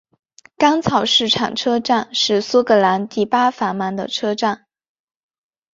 [0.57, 4.65] 干草市场车站是苏格兰第八繁忙的车站。